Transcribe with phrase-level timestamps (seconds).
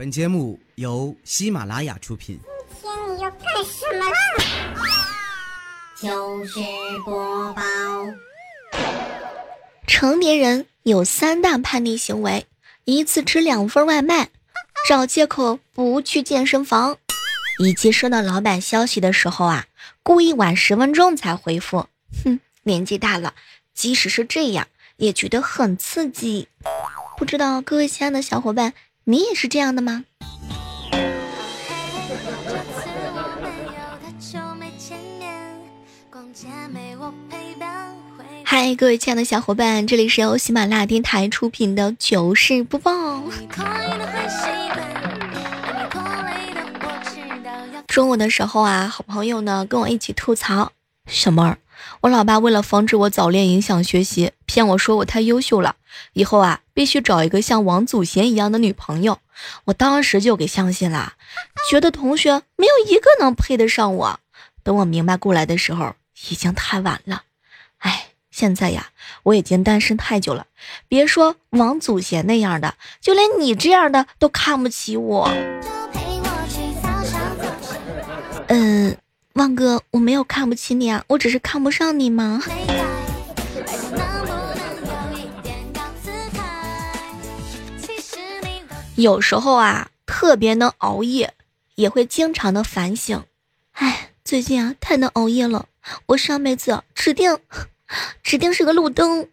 [0.00, 2.40] 本节目由喜马拉雅出品。
[2.80, 4.16] 今天你要干什么啦？
[5.94, 6.58] 糗事
[7.04, 7.62] 播报。
[9.86, 12.46] 成年人有三大叛逆行为：
[12.86, 14.30] 一次吃两份外卖，
[14.88, 16.96] 找借口不去健身房，
[17.62, 19.66] 以及收到老板消息的时候啊，
[20.02, 21.86] 故意晚十分钟才回复。
[22.24, 23.34] 哼，年纪大了，
[23.74, 26.48] 即使是这样，也觉得很刺激。
[27.18, 28.72] 不知道各位亲爱的小伙伴。
[29.04, 30.04] 你也是这样的吗？
[38.44, 43.22] 嗨，各位亲爱的小伙伴，这里是由喜马拉雅电台出品的糗事播报。
[47.86, 50.72] 中午的时候啊，好朋友呢跟我一起吐槽，
[51.06, 51.58] 小妹儿。
[52.02, 55.76] 我老爸为了防止我早恋影响学习，骗我说我太优秀了，
[56.12, 59.18] 以后啊必须找一个像王祖贤一样的女朋友。
[59.66, 61.12] 我当时就给相信了，
[61.70, 64.18] 觉得同学没有一个能配得上我。
[64.62, 65.94] 等我明白过来的时候，
[66.30, 67.24] 已经太晚了。
[67.80, 68.88] 哎，现在呀，
[69.24, 70.46] 我已经单身太久了，
[70.88, 75.30] 别说王祖贤那样的，就连你这样的都看不起我。
[78.46, 78.96] 嗯。
[79.34, 82.42] 旺哥，我没有看不起你啊，我只是看不上你吗？
[88.96, 91.34] 有时候啊，特别能熬夜，
[91.74, 93.24] 也会经常的反省。
[93.72, 95.66] 哎，最近啊，太能熬夜了，
[96.06, 97.38] 我上辈子指定，
[98.22, 99.28] 指定是个路灯。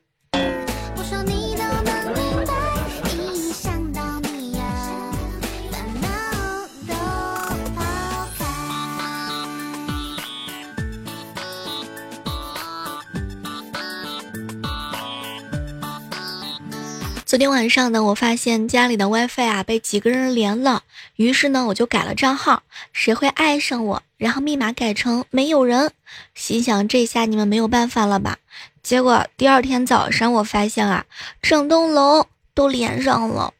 [17.37, 20.81] 昨天晚上呢，我发现家里的 WiFi 啊被几个人连了，
[21.17, 24.01] 于是呢我就改了账号，谁会爱上我？
[24.17, 25.91] 然后密码改成没有人，
[26.33, 28.39] 心想这下你们没有办法了吧？
[28.81, 31.05] 结果第二天早上我发现啊，
[31.39, 32.25] 整栋楼
[32.55, 33.53] 都连上了。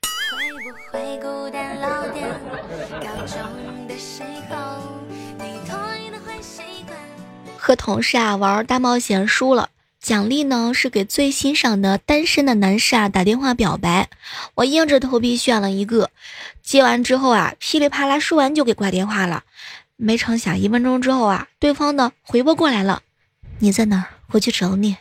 [7.55, 9.69] 和同事啊玩大冒险输了。
[10.07, 14.07] 奖励呢是给最欣赏的单身的男士啊打电话表白，
[14.55, 16.11] 我硬着头皮选了一个，
[16.63, 19.43] 接完之后啊噼里啪啦说完就给挂电话了，
[19.97, 23.01] 没成想一分钟之后啊对方呢回拨过来了，
[23.59, 24.05] 你在哪儿？
[24.31, 24.95] 我去找你。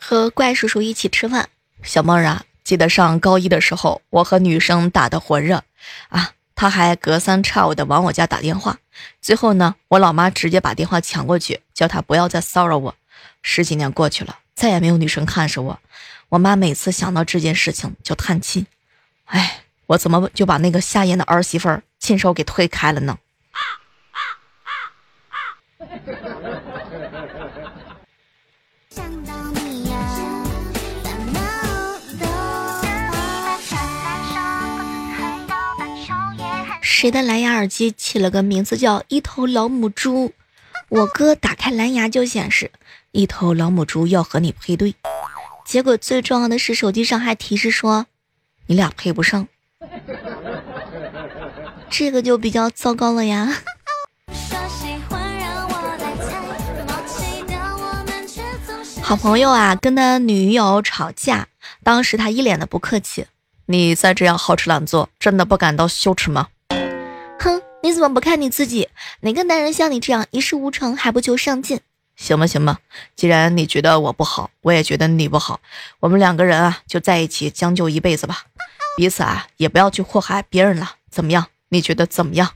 [0.00, 1.48] 和怪叔叔一起吃饭，
[1.84, 2.42] 小妹儿啊。
[2.64, 5.62] 记得上高一的时候，我和女生打得火热，
[6.08, 8.78] 啊，他还隔三差五的往我家打电话。
[9.20, 12.94] 最后呢，我老妈直接把电话抢过去，叫他不要再骚扰我。
[13.42, 15.78] 十几年过去了，再也没有女生看上我。
[16.30, 18.66] 我妈每次想到这件事情就叹气，
[19.26, 23.18] 哎，我怎么就把那个下咽的儿媳妇儿亲手给推开了呢？
[37.04, 40.32] 谁的蓝牙耳机起了个名字叫一头老母猪？
[40.88, 42.70] 我哥打开蓝牙就显示
[43.10, 44.94] 一头老母猪要和你配对，
[45.66, 48.06] 结果最重要的是手机上还提示说
[48.68, 49.46] 你俩配不上，
[51.90, 53.54] 这个就比较糟糕了呀。
[59.02, 61.48] 好朋友啊，跟他女友吵架，
[61.82, 63.26] 当时他一脸的不客气，
[63.66, 66.48] 你再这样好吃懒做，真的不感到羞耻吗？
[67.38, 68.88] 哼，你怎么不看你自己？
[69.20, 71.80] 哪个男人像你这样一事无成还不求上进？
[72.16, 72.78] 行吧，行吧，
[73.16, 75.60] 既然你觉得我不好，我也觉得你不好，
[76.00, 78.44] 我们两个人啊就在一起将就一辈子吧，
[78.96, 81.46] 彼此啊也不要去祸害别人了，怎么样？
[81.70, 82.50] 你觉得怎么样？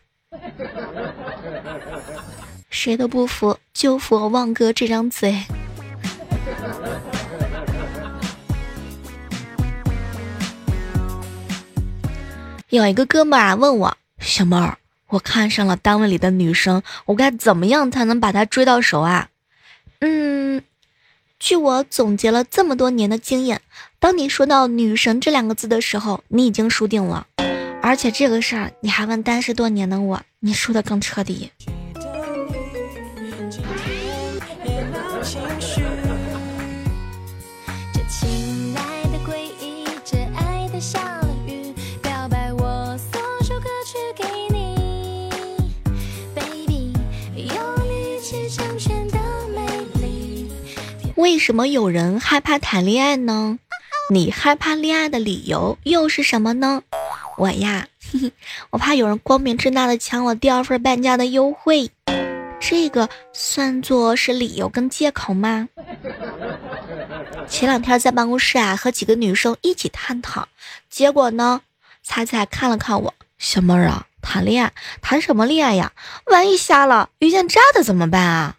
[2.71, 5.45] 谁都不服，就服我旺哥这张嘴。
[12.69, 13.98] 有一个哥们儿啊问我。
[14.19, 14.79] 小妹儿，
[15.09, 19.29] 我看上了单位里的女生，我该怎么样才能把她追到手啊？
[20.01, 20.63] 嗯，
[21.39, 23.61] 据我总结了这么多年的经验，
[23.99, 27.27] 当你说到“女神”这两个字的时候，你已经输定了。
[27.81, 31.51] 而且这个事儿，你还问单身多年的我，你输的更彻底。
[51.19, 53.59] 为什么有人害怕谈恋爱呢？
[54.09, 56.83] 你害怕恋爱的理由又是什么呢？
[57.37, 57.89] 我呀，
[58.71, 61.91] 我怕有人光明正大的抢我第二份半价的优惠，
[62.61, 65.69] 这个算作是理由跟借口吗？
[67.49, 70.47] 前两天在办公室啊，和几个女生一起探讨，
[70.89, 71.63] 结果呢，
[72.01, 74.73] 彩彩看了看我，小妹儿啊，谈恋爱
[75.03, 75.91] 谈什么恋爱呀？
[76.27, 78.55] 万一瞎了遇见渣的怎么办啊？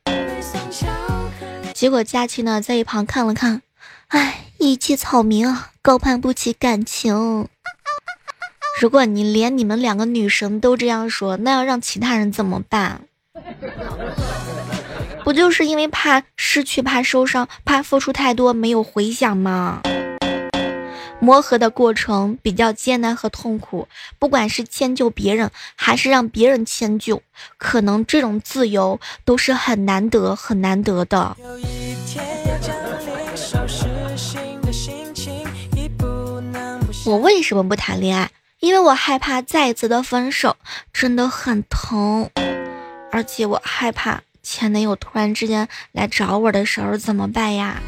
[1.80, 3.62] 结果佳期呢，在一旁看了看，
[4.10, 7.48] 哎，一介草民啊，高攀不起感情。
[8.82, 13.04] 如果你连你们两个女神都这样说，那要让其他人怎么办？
[15.24, 19.82] 不就是因为怕失去、怕受伤、怕付出太多没有回响吗？
[21.22, 27.22] 磨合的过程比较艰难和痛苦，不管是迁就别人，还是让别人迁就，
[27.58, 31.36] 可能这种自由都是很难得、很难得的。
[37.30, 38.32] 为什么不谈恋爱？
[38.60, 40.58] 因为我害怕再一次的分手，
[40.92, 42.28] 真的很疼，
[43.12, 47.80] 而且我害怕前男友突然之间来找我的时候怎么办呀？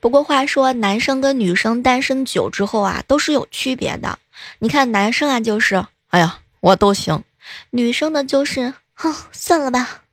[0.00, 4.18] 不过话说，男生跟女生单身久之后啊，都是有区别的。
[4.60, 7.20] 你看男生啊，就是哎呀，我都行；
[7.68, 10.04] 女生呢，就是哼，算了吧。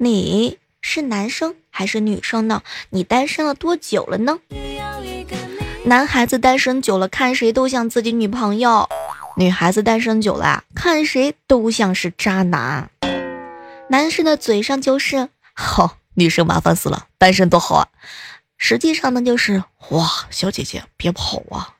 [0.00, 2.62] 你是男生还是女生呢？
[2.90, 4.38] 你单身了多久了呢？
[5.86, 8.88] 男孩子单身久了，看谁都像自己女朋友；
[9.36, 12.88] 女孩子单身久了，看谁都像是渣男。
[13.90, 17.88] 男生的嘴上就是好，女生麻烦死了，单身多好啊。
[18.56, 21.74] 实际上呢，就是哇，小姐姐别跑啊！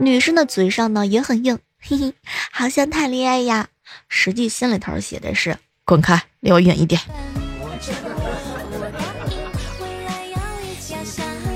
[0.00, 2.14] 女生的嘴上呢也很硬，嘿嘿，
[2.50, 3.68] 好想谈恋爱呀。
[4.08, 7.00] 实际心里头写的是滚开，离我远一点。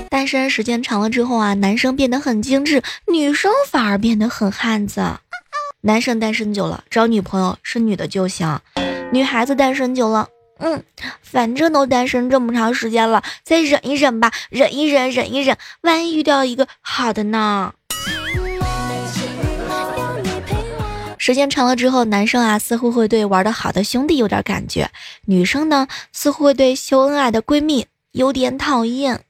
[0.09, 2.81] 单身时间长了之后啊，男生变得很精致，
[3.11, 5.03] 女生反而变得很汉子。
[5.81, 8.57] 男生单身久了，找女朋友是女的就行；
[9.11, 10.29] 女孩子单身久了。
[10.59, 10.81] 嗯，
[11.21, 17.73] 反正都单身这么长时间了，再忍一忍吧，忍一忍，忍一忍，万一遇到一个好的呢？
[21.21, 24.89] 时间长了之后，男生啊似乎会对玩的好的兄弟有点感觉，
[25.25, 29.23] 女生呢似乎会对秀恩爱的闺蜜有点讨厌。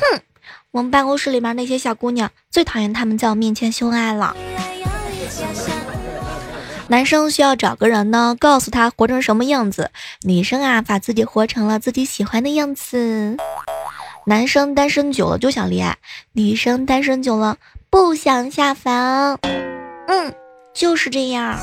[0.00, 0.22] 哼，
[0.70, 4.34] 我们办公室里面那些小姑娘最讨厌他们在我面前秀恩爱了。
[6.88, 9.90] 男生需要找个人呢，告诉他活成什么样子；
[10.22, 13.36] 女生啊，把自己活成了自己喜欢的样子。
[14.24, 15.98] 男生单身久了就想恋爱，
[16.32, 17.58] 女生单身久了
[17.90, 19.38] 不想下凡。
[20.08, 20.32] 嗯，
[20.76, 21.58] 就是这样。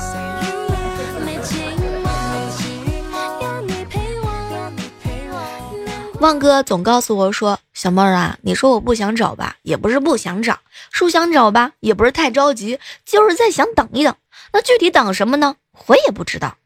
[6.18, 10.54] 旺哥总告诉我说：“小妹儿啊，你说我不想找吧，也不是不想找；
[10.90, 14.16] 说想找吧，也不是太着急，就是在想等一等。”
[14.52, 15.54] 那具体等什么呢？
[15.86, 16.56] 我也不知道。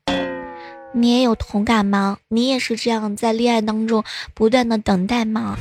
[0.92, 2.16] 你也有同感吗？
[2.28, 5.58] 你也是这样在恋爱当中不断的等待吗？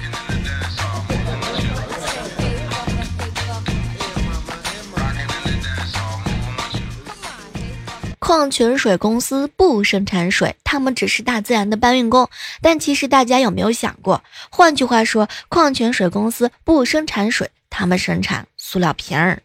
[8.28, 12.30] 矿泉水公司不生产水，他们只是大自然的搬运工。
[12.62, 14.22] 但其实大家有没有想过？
[14.50, 19.42] 换句话说，矿泉水公司不生产水，他们生产塑料瓶儿。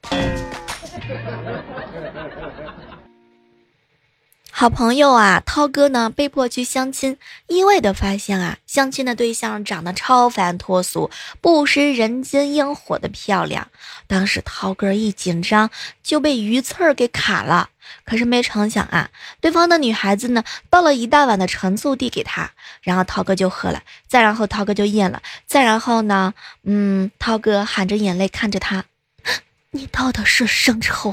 [4.62, 7.16] 好朋友啊，涛哥呢被迫去相亲，
[7.49, 13.66] 意外的发现啊，相亲的对象长得超凡脱俗，不食人间烟火的漂亮。
[14.07, 15.69] 当时涛哥一紧张
[16.04, 17.71] 就被鱼刺儿给卡了，
[18.04, 22.52] 可是没成想啊，对方的女孩子呢倒了一大碗的陈醋递给他，
[22.83, 28.85] 然后涛哥就喝了，再然后涛哥就咽了，再然后呢，嗯，涛哥含着眼泪看着他，
[29.73, 31.12] 你倒的是生抽。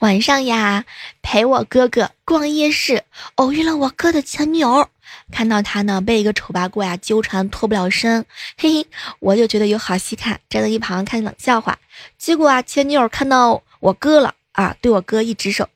[0.00, 0.86] 晚上呀，
[1.20, 3.04] 陪我哥哥逛夜市，
[3.34, 4.88] 偶遇了我哥的前女友。
[5.30, 8.24] 看到他呢被一个丑八怪啊纠缠脱不了身，
[8.56, 8.86] 嘿嘿，
[9.18, 11.78] 我就觉得有好戏看，站在一旁看冷笑话。
[12.16, 15.68] 结果啊，前女友看到我哥了啊，对我哥一指手，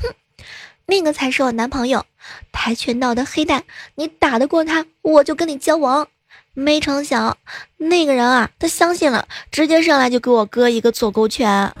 [0.00, 0.14] 哼，
[0.86, 2.06] 那个才是我男朋友，
[2.52, 3.64] 跆拳道的黑带，
[3.96, 6.06] 你打得过他，我就跟你交往。
[6.52, 7.36] 没成想，
[7.78, 11.74] 那个人啊，他相信了，直接上来就给我哥一个左勾拳。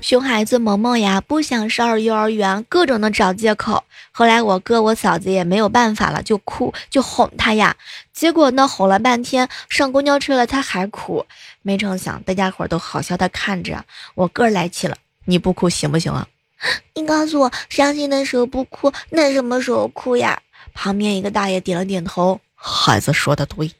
[0.00, 3.82] 熊孩子萌萌呀，不想上幼儿园，各种的找借口。
[4.12, 7.74] 后来我哥我嫂子也没有办法了，就哭就哄他呀。
[8.12, 11.24] 结果呢，哄了半天，上公交车了他还哭。
[11.62, 13.84] 没成想，大家伙都好笑的看着。
[14.14, 16.28] 我哥来气了，你不哭行不行啊？
[16.94, 20.40] 你告诉我，伤心的时候不哭，那什么时候哭呀？
[20.74, 23.70] 旁边一个大爷点了点头，孩子说的对。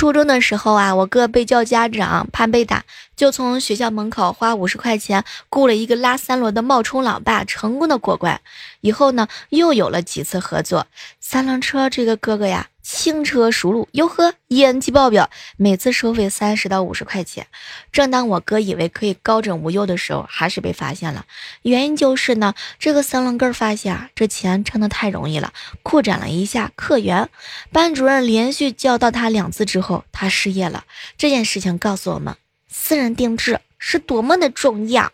[0.00, 2.82] 初中的时候啊，我哥被叫家长，怕被打，
[3.14, 8.40] 就从学校门口花五十块钱雇了一个拉三轮的冒充老爸，成功的过关。
[8.80, 10.86] 以后呢，又有了几次合作。
[11.20, 12.68] 三轮车这个哥哥呀。
[12.92, 17.46] 轻车熟路，哟呵，演技爆表，每次收费三十到五十块钱。
[17.92, 21.24] 正当我哥以为可以高枕无忧的时候，还是被发现了。
[21.62, 25.52] 原因就是呢，这个三轮哥发现啊，这钱挣得太容易了，
[25.84, 27.30] 扩展了一下客源。
[27.70, 30.84] 班主任连续叫到他两次之后，他失业了。
[31.16, 32.36] 这件事情告诉我们，
[32.68, 35.12] 私人定制是多么的重要。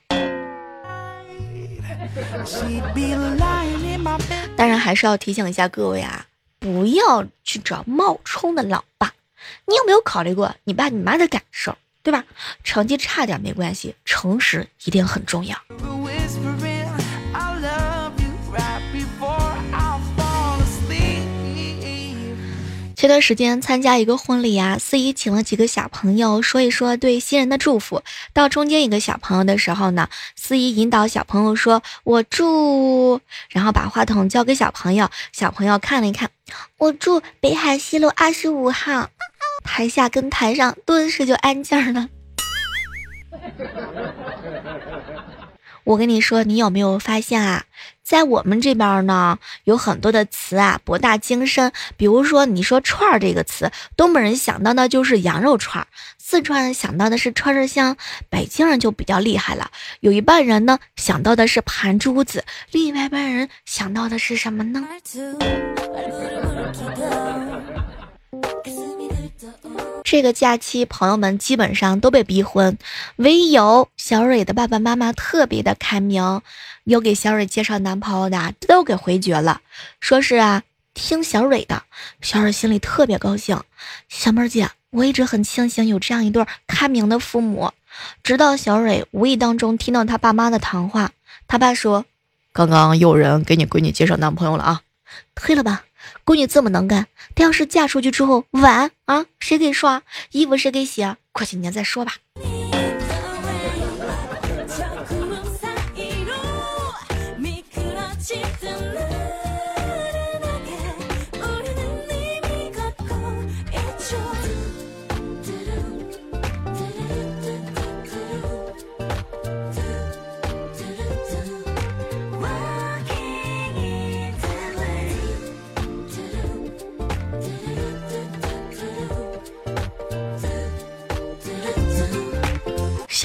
[4.57, 6.27] 当然，还是要提醒一下各位啊。
[6.67, 9.15] 不要去找冒充的老爸，
[9.67, 12.25] 你有没有考虑过你爸你妈的感受，对吧？
[12.65, 15.57] 成绩差点没关系，诚实一定很重要。
[22.97, 28.03] 前段时间参加一个婚礼啊，司仪请了几个小朋友说一说对新人的祝福。
[28.33, 33.21] 到中间一个小朋友的时候呢，司仪引导小朋友说：“我祝……”
[33.53, 36.31] 然后把话筒交给小朋友，小朋友看了一看，
[36.79, 39.11] 我祝北海西路二十五号。
[39.63, 42.09] 台下跟台上顿时就安静了。
[45.85, 47.65] 我跟你说，你有没有发现啊？
[48.07, 51.73] 在我们这边呢，有很多的词啊，博大精深。
[51.97, 57.97] 比如说，你说“串儿”这个词，东北人想到的就是羊肉串儿，四川人想到的是串串香，
[58.31, 64.87] 北京人就比较厉害了，有一半人呢想到的是盘珠子，另外一半人想到的是什么呢？
[70.05, 72.79] 这个假期，朋友们基本上都被逼婚，
[73.17, 76.43] 唯有小蕊的爸爸妈妈特别的开明，
[76.85, 79.61] 有给小蕊介绍男朋友的都给回绝了，
[80.01, 80.63] 说是啊
[80.95, 81.83] 听小蕊的。
[82.23, 83.61] 小蕊心里特别高兴。
[84.09, 87.73] 小妹姐，我一直很庆幸有这样一对开明的父母。
[88.23, 91.11] 直到小蕊无意当中听到他爸妈的谈话，
[91.49, 92.05] 他爸说
[92.55, 94.83] ：“刚刚有人给你闺女介绍男朋友了啊，
[95.35, 95.83] 退了吧。”
[96.27, 97.07] 闺女这么能干，
[97.37, 100.03] 她要是嫁出去之后，碗啊谁给刷，
[100.33, 101.07] 衣服谁给洗？
[101.31, 102.17] 过几年再说吧。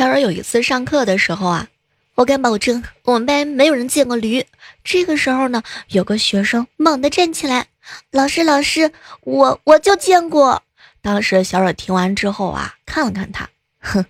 [0.01, 1.67] 小蕊有一次上课的时候啊，
[2.15, 4.43] 我敢保证我们班没有人见过驴。
[4.84, 7.67] 这个时候呢，有个学生猛地站起来
[8.10, 8.91] ：“老师，老师，
[9.22, 10.63] 我我就见过。”
[11.03, 13.48] 当时小蕊听完之后啊，看了看他，
[13.79, 14.03] 哼，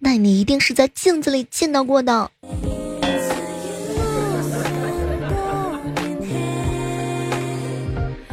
[0.00, 2.32] 那你一定是在镜子里见到过的。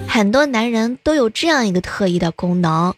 [0.08, 2.96] 很多男人都有这样一个特异的功能，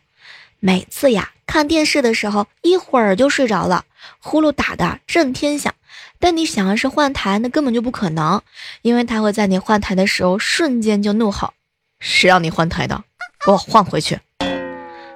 [0.62, 3.84] 每次呀看电视的时候，一会儿就睡着了。
[4.20, 5.74] 呼噜打的震天响，
[6.20, 8.42] 但你想要是换台，那根本就不可能，
[8.82, 11.54] 因为他会在你换台的时候瞬间就怒吼
[12.00, 13.04] ：“谁让你换台的？
[13.46, 14.20] 给我换回去！”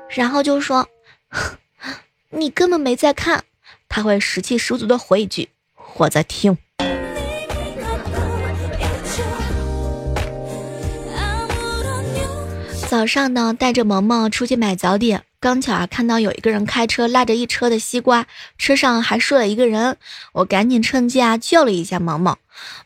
[0.10, 0.88] 然后就说
[2.32, 3.44] ：“你根本没在看。”
[3.90, 5.50] 他会士气十足的回一句
[5.98, 6.58] ：“我在听。”
[12.88, 18.28] 早上呢，带着萌萌出去买早点，刚巧啊看到有一个人开车拉着一车的西瓜，
[18.58, 19.96] 车上还睡了一个人，
[20.34, 22.36] 我赶紧趁机啊叫了一下萌萌。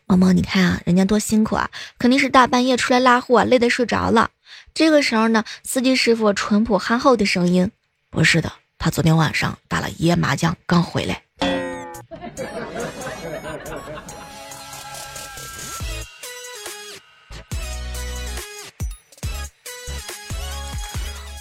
[0.06, 1.68] 萌萌，你看啊，人家多辛苦啊，
[1.98, 4.30] 肯定是大半夜出来拉货，累得睡着了。
[4.72, 7.72] 这个时候呢，司机师傅淳朴憨厚的声音
[8.08, 11.22] ：“不是的，他昨天晚上打了一夜麻将，刚回来。”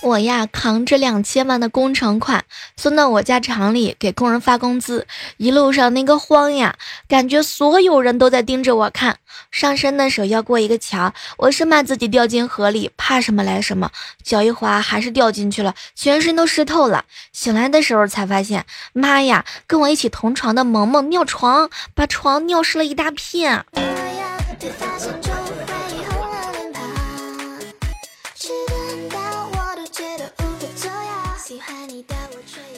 [0.03, 2.43] 我呀，扛着两千万的工程款
[2.75, 5.07] 送到我家厂里给工人发工资，
[5.37, 6.75] 一路上那个慌呀，
[7.07, 9.17] 感觉所有人都在盯着我看。
[9.49, 13.89] 上山的时候要过一个桥，我生怕自己掉进河里，怕什么来什么，
[14.21, 17.05] 脚一滑还是掉进去了，全身都湿透了。
[17.31, 23.65] 醒来的时候才发现，妈呀，跟我一起同床的萌萌尿床，把床尿湿了一大片。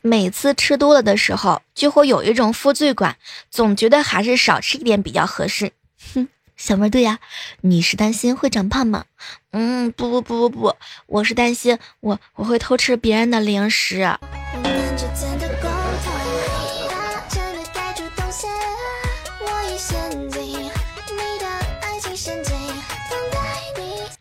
[0.05, 3.17] 每次吃多了的时候，就会有一种负罪感，
[3.49, 5.71] 总觉得还是少吃一点比较合适。
[6.13, 7.17] 哼，小妹儿对呀，
[7.61, 9.05] 你是担心会长胖吗？
[9.49, 10.75] 嗯，不不不不不，
[11.07, 14.15] 我是担心我我会偷吃别人的零食。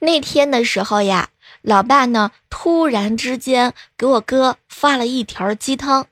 [0.01, 1.29] 那天的时候呀。
[1.61, 2.31] 老爸呢？
[2.51, 6.09] 突然之间给我哥发了一条鸡汤：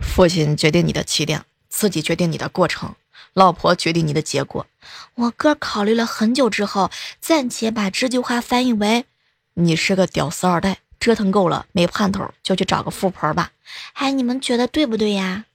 [0.00, 2.94] 父亲决定你的起点，自己决定你的过程，
[3.32, 4.68] 老婆决定你的结果。
[5.16, 9.06] 我哥考虑了很久之后，暂且把这句话翻译为：
[9.54, 13.50] 你是个屌丝二代，折腾够了没盼头，就去找个富婆吧。
[13.94, 15.46] 哎，你们觉得对不对呀？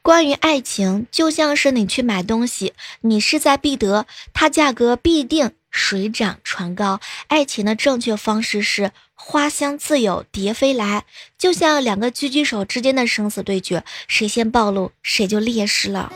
[0.00, 7.00] 关于爱情，就像是你去买东西，你势在必得，它价格必定水涨船高。
[7.26, 11.04] 爱情的正确方式是花香自有蝶飞来，
[11.36, 16.12] 就像两个狙击手之间的生死对决，谁先暴露，谁就劣势了。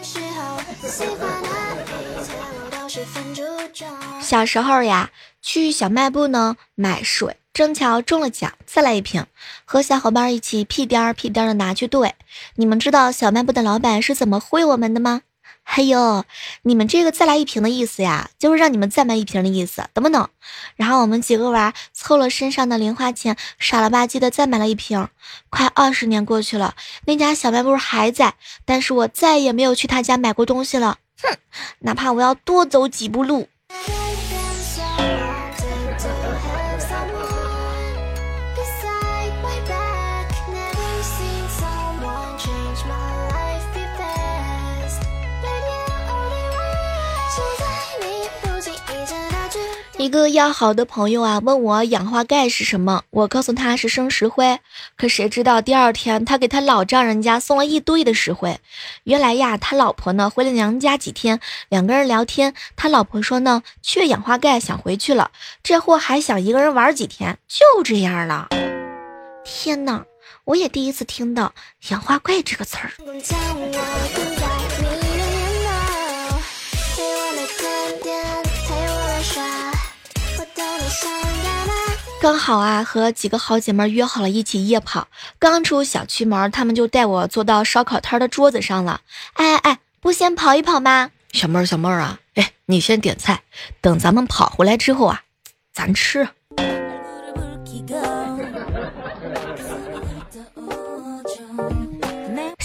[4.23, 5.11] 小时候呀，
[5.43, 7.37] 去小卖部呢买水。
[7.53, 9.27] 正巧中了奖，再来一瓶，
[9.65, 12.15] 和小伙伴一起屁颠儿屁颠儿的拿去兑。
[12.55, 15.23] 你们知道小卖部的老板是怎么忽悠我们的吗？
[15.71, 16.25] 嘿呦，
[16.63, 20.31] 你们这个再来一瓶的意思呀，就是让你们再买一瓶的意思，懂不懂？
[20.77, 25.09] 然后我们几个娃凑了身上的零花钱，傻了吧唧的再买了一瓶。
[25.51, 30.97] 快二十年过去了，那家小卖部还在，但是我再也没有去他家买过东西了。
[31.23, 31.37] 哼，
[31.81, 33.49] 哪怕我要多走几步路。
[50.09, 54.59] 一个要好的朋友啊，问我氧化钙是什么，我告诉他是生石灰。
[54.97, 58.59] 可谁知道第二天他给他老丈人家送了一堆的石灰。
[59.05, 65.31] 原来呀，他老婆呢回了娘家几天，两个人聊天，他老婆说呢缺氧化钙想回去了，
[65.63, 68.49] 这货还想一个人玩几天，就这样了。
[69.45, 70.03] 天哪，
[70.45, 71.53] 我也第一次听到
[71.91, 72.93] 氧化钙这个词儿。
[82.21, 85.07] 刚好啊，和几个好姐妹约好了一起夜跑。
[85.39, 89.03] 刚出小区门，他们就带我坐到烧烤摊的桌子上了。
[89.35, 91.13] 哎哎哎，不先跑一跑吗？
[91.33, 93.43] 小妹儿，小妹儿啊，哎，你先点菜，
[93.81, 95.23] 等咱们跑回来之后啊，
[95.73, 96.29] 咱吃。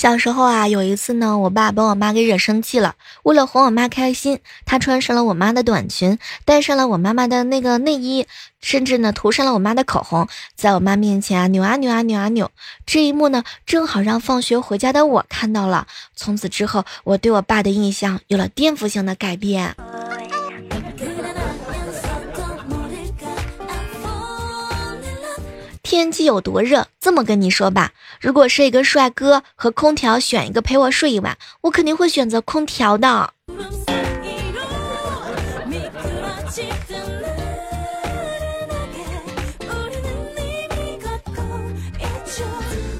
[0.03, 2.95] 小时候啊，有一次呢，我爸把我妈给惹生气了。
[3.23, 8.27] 为了哄我妈开心，他穿上了我妈的短裙，戴上了我妈妈的那个内衣，
[8.59, 12.51] 甚至呢涂上了我妈的口红，在我妈面前啊扭啊扭啊扭啊扭。
[12.85, 15.87] 这一幕呢，正好让放学回家的我看到了。
[16.13, 19.73] 从此之后，我对我爸的印象有了颠覆性的改变。
[25.93, 26.87] 天气有多热？
[26.99, 33.31] 这么跟你说吧，如果是一个帅哥和空调选一个陪我睡一晚，我肯定会选择空调的。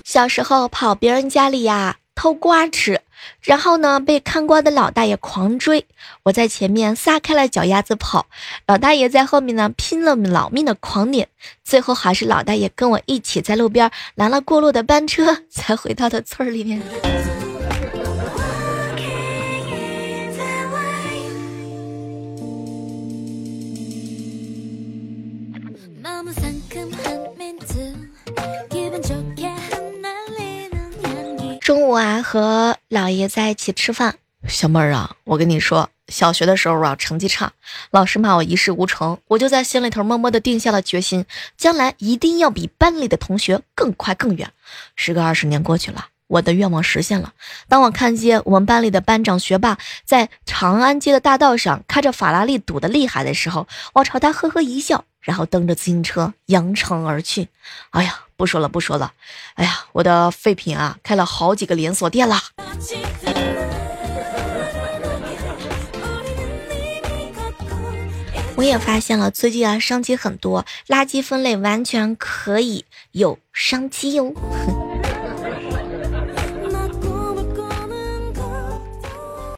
[0.06, 1.96] 小时候跑别人家里呀。
[2.16, 3.02] 偷瓜吃，
[3.42, 5.86] 然后呢，被看瓜的老大爷狂追，
[6.24, 8.28] 我在前面撒开了脚丫子跑，
[8.68, 11.28] 老大爷在后面呢拼了老命的狂撵，
[11.64, 16.82] 最后还是老大爷跟我一起在路边拦了过路的班车，才回到的村里面。
[31.64, 34.18] 中午啊，和姥爷在一起吃饭。
[34.50, 37.54] 小妹儿啊，我跟你说，小学的时候啊，成绩差，
[37.90, 41.26] 老师骂我一事无成，我就在心里头默默的定下了决心，
[41.58, 44.52] 将来一定要比班里的同学更快更远。
[44.98, 47.32] 时隔二十年过去了，我的愿望实现了。
[47.70, 57.48] 当我看见我们班里的班长学霸在长安街的大道上开着法拉利堵得厉害的时候，我朝他呵呵一笑，然后蹬着自行车扬长而去。
[57.92, 58.20] 哎呀！
[58.44, 59.14] 不说了，不说了。
[59.54, 62.42] 哎呀，我的废品啊，开了好几个连锁店了。
[68.58, 74.34] 我也发现了，最近啊，商机很多，垃圾分类完全可以有商机哟。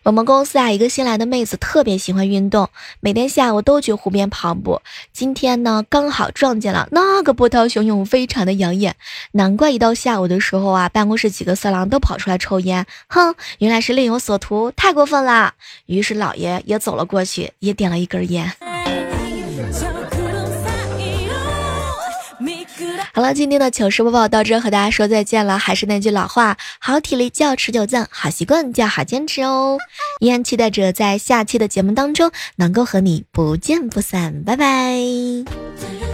[0.05, 4.79] 我们公司啊，一个新来的妹子特别喜欢运动，每天下午都去湖边跑步。
[5.11, 8.95] 今天呢，刚好撞见了那个波涛汹涌，非常的养眼。
[9.31, 12.85] 难怪一到下午的时候啊，办公室几个色狼都跑出来抽烟。
[13.07, 15.55] 哼，原来是另有所图，太过分了。
[15.87, 18.53] 于是老爷也走了过去，也点了一根烟。
[23.15, 25.57] 好了，今天的糗事播报到这，和大家说再见了。
[25.57, 29.77] 还是那句老话，好体力就要持久战，好习惯就要好坚持哦。
[30.19, 36.04] 依然期待着在下期的节目当中能够和你不见不散，拜拜。